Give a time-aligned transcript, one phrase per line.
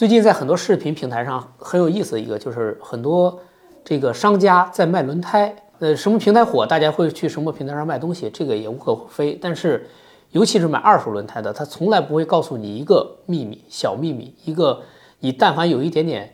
[0.00, 3.38] 最近在很多视频平台上很有意思的一个，就是很多
[3.84, 5.54] 这个商家在卖轮胎。
[5.78, 9.38] 呃，什么平台火，大家会去什么平台上卖东西，这个也无可厚非。
[9.38, 9.86] 但是，
[10.30, 14.80] 尤其是买二手轮胎的，他从来不会告诉你一个秘密，小秘密，一个
[15.18, 16.32] 你但凡有一点点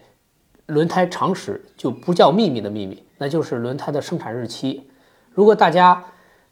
[0.66, 4.88] 轮胎常识就不叫秘密的秘密，那就是轮胎的生产日期。
[5.32, 6.04] 如果大家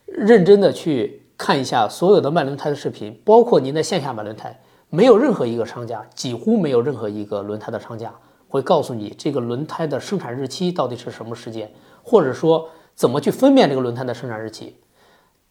[0.06, 4.58] 认真的去看一下所有的卖轮胎的视频，包括您在线下买轮胎，
[4.94, 8.14] 没有任何一个商家，几乎没有任何一个轮胎的商家
[8.48, 11.70] 会告诉你这个轮胎的生产日期到底是什么时间，
[12.02, 12.68] 或者说。
[12.96, 14.76] 怎么去分辨这个轮胎的生产日期？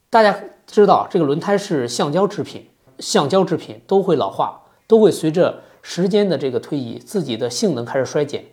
[0.10, 0.34] 大家
[0.66, 8.46] 知道，这个轮胎是橡胶制品，橡胶制品都会老化，都会随着时间的这个推移，自己的性能开始衰减，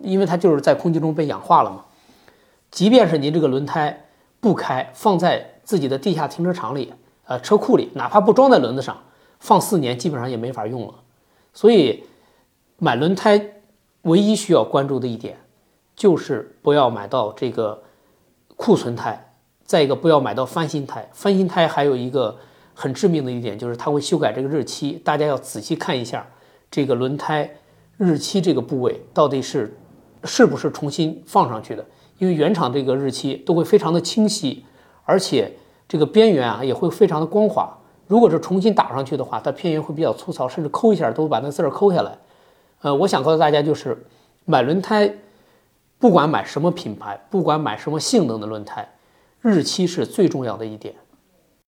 [0.00, 1.86] 因为它就是在空气中被氧化了嘛。
[2.70, 4.06] 即便是您这个轮胎
[4.38, 8.96] 不开，放在自己的地下停车场里，呃，车库里，哪怕不装在轮子上，
[9.40, 10.94] 放四年基本上也没法用了。
[11.52, 12.04] 所以，
[12.78, 13.62] 买轮胎
[14.02, 15.36] 唯一需要关注的一点，
[15.96, 17.82] 就是不要买到这个。
[18.62, 19.32] 库存胎，
[19.64, 21.08] 再一个不要买到翻新胎。
[21.14, 22.36] 翻新胎还有一个
[22.74, 25.00] 很致命的一点，就是它会修改这个日期。
[25.02, 26.26] 大家要仔细看一下
[26.70, 27.56] 这个轮胎
[27.96, 29.74] 日期这个部位到底是
[30.24, 31.82] 是不是重新放上去的，
[32.18, 34.66] 因为原厂这个日期都会非常的清晰，
[35.04, 35.50] 而且
[35.88, 37.78] 这个边缘啊也会非常的光滑。
[38.10, 42.18] 如果是重新打上去的话，它边缘会比较粗糙，甚至抠一下都把那字儿抠下来。
[42.80, 44.04] 呃，我想告诉大家就是
[44.44, 45.14] 买轮胎。
[46.00, 48.88] 不管买什么品牌，不管买什么性能的轮胎，
[49.42, 50.94] 日期是最重要的一点。